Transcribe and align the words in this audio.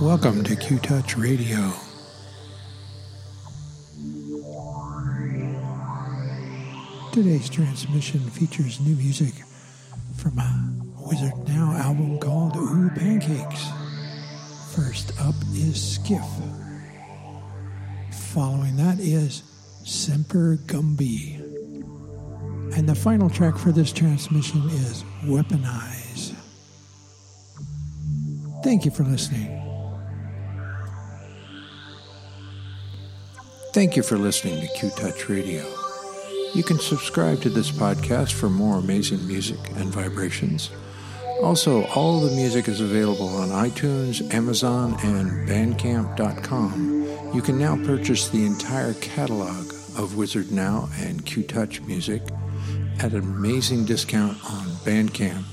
Welcome 0.00 0.44
to 0.44 0.56
Q 0.56 0.78
Touch 0.80 1.16
Radio. 1.16 1.72
Today's 7.12 7.48
transmission 7.48 8.18
features 8.18 8.80
new 8.80 8.96
music 8.96 9.32
from 10.16 10.38
a 10.38 10.74
Wizard 11.06 11.32
Now 11.48 11.72
album 11.72 12.18
called 12.18 12.56
Ooh 12.56 12.90
Pancakes. 12.90 13.68
First 14.74 15.12
up 15.20 15.36
is 15.54 15.94
Skiff. 15.94 16.26
Following 18.32 18.76
that 18.76 18.98
is 18.98 19.44
Semper 19.84 20.58
Gumby. 20.66 21.53
And 22.76 22.88
the 22.88 22.94
final 22.94 23.30
track 23.30 23.56
for 23.56 23.70
this 23.70 23.92
transmission 23.92 24.60
is 24.68 25.04
Weaponize. 25.22 26.34
Thank 28.64 28.84
you 28.84 28.90
for 28.90 29.04
listening. 29.04 29.60
Thank 33.72 33.96
you 33.96 34.02
for 34.02 34.18
listening 34.18 34.60
to 34.60 34.66
Q 34.74 34.90
Touch 34.90 35.28
Radio. 35.28 35.64
You 36.54 36.64
can 36.64 36.78
subscribe 36.80 37.40
to 37.42 37.50
this 37.50 37.70
podcast 37.70 38.32
for 38.32 38.48
more 38.48 38.78
amazing 38.78 39.26
music 39.26 39.58
and 39.76 39.92
vibrations. 39.92 40.70
Also, 41.42 41.84
all 41.86 42.20
the 42.20 42.34
music 42.34 42.68
is 42.68 42.80
available 42.80 43.28
on 43.28 43.50
iTunes, 43.50 44.32
Amazon, 44.32 44.96
and 45.02 45.48
Bandcamp.com. 45.48 47.32
You 47.34 47.42
can 47.42 47.58
now 47.58 47.76
purchase 47.84 48.28
the 48.28 48.46
entire 48.46 48.94
catalog 48.94 49.72
of 49.96 50.16
Wizard 50.16 50.50
Now 50.50 50.88
and 50.98 51.24
Q 51.24 51.42
Touch 51.44 51.80
music 51.82 52.22
at 53.00 53.12
an 53.12 53.20
amazing 53.20 53.84
discount 53.84 54.32
on 54.44 54.66
Bandcamp. 54.84 55.44